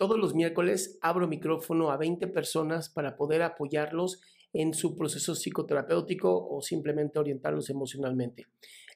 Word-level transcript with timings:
Todos 0.00 0.18
los 0.18 0.34
miércoles 0.34 0.98
abro 1.02 1.28
micrófono 1.28 1.90
a 1.90 1.98
20 1.98 2.26
personas 2.28 2.88
para 2.88 3.18
poder 3.18 3.42
apoyarlos 3.42 4.22
en 4.54 4.72
su 4.72 4.96
proceso 4.96 5.34
psicoterapéutico 5.34 6.48
o 6.48 6.62
simplemente 6.62 7.18
orientarlos 7.18 7.68
emocionalmente. 7.68 8.46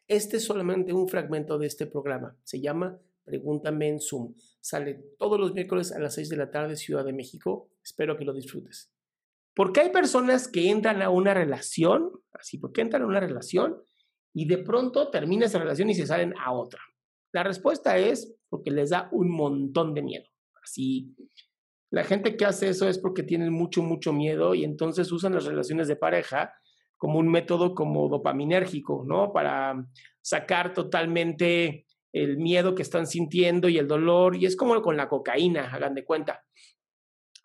Este 0.08 0.38
es 0.38 0.44
solamente 0.46 0.94
un 0.94 1.06
fragmento 1.06 1.58
de 1.58 1.66
este 1.66 1.86
programa. 1.86 2.38
Se 2.42 2.58
llama 2.58 2.98
Pregúntame 3.22 3.88
en 3.88 4.00
Zoom. 4.00 4.32
Sale 4.62 4.94
todos 5.18 5.38
los 5.38 5.52
miércoles 5.52 5.92
a 5.92 5.98
las 5.98 6.14
6 6.14 6.30
de 6.30 6.36
la 6.38 6.50
tarde, 6.50 6.74
Ciudad 6.74 7.04
de 7.04 7.12
México. 7.12 7.68
Espero 7.82 8.16
que 8.16 8.24
lo 8.24 8.32
disfrutes. 8.32 8.90
¿Por 9.54 9.74
qué 9.74 9.80
hay 9.80 9.90
personas 9.90 10.48
que 10.48 10.70
entran 10.70 11.02
a 11.02 11.10
una 11.10 11.34
relación? 11.34 12.12
Así, 12.32 12.56
¿por 12.56 12.72
qué 12.72 12.80
entran 12.80 13.02
a 13.02 13.06
una 13.06 13.20
relación 13.20 13.76
y 14.32 14.46
de 14.46 14.56
pronto 14.56 15.10
termina 15.10 15.44
esa 15.44 15.58
relación 15.58 15.90
y 15.90 15.94
se 15.94 16.06
salen 16.06 16.32
a 16.42 16.54
otra? 16.54 16.80
La 17.30 17.42
respuesta 17.42 17.98
es 17.98 18.34
porque 18.48 18.70
les 18.70 18.88
da 18.88 19.10
un 19.12 19.28
montón 19.28 19.92
de 19.92 20.00
miedo. 20.00 20.33
Así, 20.64 21.14
la 21.90 22.02
gente 22.02 22.36
que 22.36 22.44
hace 22.44 22.70
eso 22.70 22.88
es 22.88 22.98
porque 22.98 23.22
tienen 23.22 23.52
mucho, 23.52 23.82
mucho 23.82 24.12
miedo 24.12 24.54
y 24.54 24.64
entonces 24.64 25.12
usan 25.12 25.34
las 25.34 25.44
relaciones 25.44 25.86
de 25.86 25.96
pareja 25.96 26.52
como 26.96 27.18
un 27.18 27.28
método 27.28 27.74
como 27.74 28.08
dopaminérgico, 28.08 29.04
¿no? 29.06 29.32
Para 29.32 29.86
sacar 30.22 30.72
totalmente 30.72 31.86
el 32.12 32.38
miedo 32.38 32.74
que 32.74 32.82
están 32.82 33.06
sintiendo 33.06 33.68
y 33.68 33.78
el 33.78 33.86
dolor. 33.86 34.36
Y 34.36 34.46
es 34.46 34.56
como 34.56 34.80
con 34.80 34.96
la 34.96 35.08
cocaína, 35.08 35.72
hagan 35.72 35.94
de 35.94 36.04
cuenta. 36.04 36.42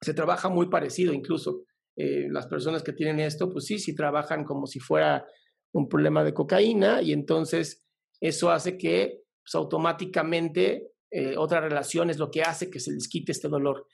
Se 0.02 0.14
trabaja 0.14 0.48
muy 0.48 0.68
parecido 0.70 1.14
incluso. 1.14 1.64
Eh, 1.98 2.28
las 2.30 2.48
personas 2.48 2.84
que 2.84 2.94
tienen 2.94 3.20
esto, 3.20 3.52
pues 3.52 3.66
sí, 3.66 3.80
sí 3.80 3.94
trabajan 3.94 4.46
como 4.46 4.66
si 4.66 4.80
fuera 4.80 5.28
un 5.74 5.90
problema 5.90 6.24
de 6.24 6.34
cocaína 6.34 7.02
y 7.02 7.12
entonces 7.12 7.86
eso 8.22 8.52
hace 8.52 8.78
que 8.78 9.24
pues, 9.44 9.56
automáticamente 9.56 10.92
eh, 11.12 11.36
otra 11.38 11.60
relación 11.60 12.10
es 12.10 12.18
lo 12.18 12.30
que 12.30 12.42
hace 12.42 12.70
que 12.70 12.80
se 12.80 12.92
les 12.92 13.08
quite 13.08 13.32
este 13.32 13.48
dolor. 13.48 13.88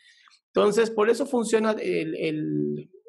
Entonces, 0.54 0.90
por 0.90 1.10
eso 1.10 1.26
funciona 1.26 1.72
el, 1.72 2.16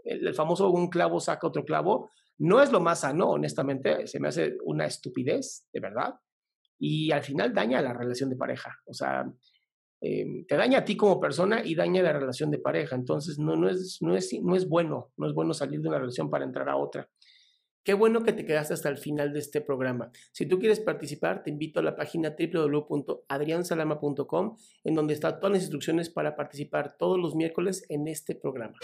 el, 0.05 0.35
famoso 0.35 0.71
un 0.71 0.89
clavo 0.89 1.21
saca 1.21 1.47
otro 1.47 1.65
clavo. 1.65 2.11
No 2.39 2.61
es 2.61 2.73
lo 2.73 2.81
más 2.81 3.01
sano, 3.01 3.31
honestamente, 3.31 4.07
se 4.07 4.21
me 4.21 4.29
hace 4.29 4.57
una 4.65 4.87
estupidez, 4.87 5.67
de 5.73 5.81
verdad. 5.81 6.15
Y 6.79 7.11
al 7.13 7.23
final 7.23 7.55
daña 7.55 7.81
la 7.81 7.93
relación 7.93 8.31
de 8.31 8.37
pareja. 8.37 8.77
O 8.87 8.93
sea, 8.93 9.25
eh, 10.01 10.45
te 10.47 10.57
daña 10.57 10.81
a 10.81 10.85
ti 10.85 10.97
como 10.97 11.21
persona 11.21 11.65
y 11.65 11.75
daña 11.75 12.03
la 12.03 12.13
relación 12.13 12.51
de 12.51 12.59
pareja. 12.59 12.97
Entonces, 12.97 13.39
no, 13.39 13.57
no, 13.57 13.69
es, 13.69 13.99
no, 14.01 14.17
es, 14.17 14.33
no 14.43 14.55
es 14.55 14.69
bueno, 14.69 15.13
no 15.17 15.27
es 15.27 15.33
bueno 15.33 15.55
salir 15.55 15.81
de 15.81 15.89
una 15.89 15.99
relación 15.99 16.29
para 16.29 16.45
entrar 16.45 16.69
a 16.69 16.77
otra. 16.77 17.09
Qué 17.87 17.95
bueno 17.95 18.23
que 18.25 18.33
te 18.33 18.45
quedaste 18.45 18.75
hasta 18.75 18.89
el 18.89 18.99
final 18.99 19.33
de 19.33 19.39
este 19.39 19.61
programa. 19.61 20.11
Si 20.33 20.45
tú 20.45 20.59
quieres 20.59 20.81
participar, 20.81 21.45
te 21.45 21.51
invito 21.51 21.79
a 21.79 21.85
la 21.85 21.95
página 21.95 22.35
www.adriansalama.com, 22.37 24.57
en 24.83 24.95
donde 24.97 25.15
están 25.15 25.39
todas 25.39 25.53
las 25.53 25.63
instrucciones 25.63 26.11
para 26.11 26.35
participar 26.35 26.97
todos 26.99 27.17
los 27.17 27.37
miércoles 27.37 27.85
en 27.89 28.09
este 28.09 28.35
programa. 28.35 28.75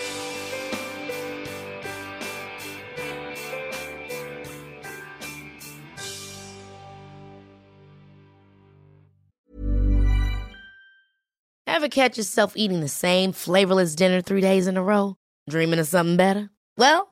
Ever 11.67 11.89
catch 11.89 12.17
yourself 12.17 12.53
eating 12.55 12.79
the 12.79 12.87
same 12.87 13.33
flavorless 13.33 13.97
dinner 13.97 14.23
three 14.23 14.41
days 14.41 14.69
in 14.69 14.77
a 14.77 14.83
row? 14.85 15.17
Dreaming 15.51 15.81
of 15.81 15.89
something 15.89 16.17
better? 16.17 16.51
Well, 16.79 17.12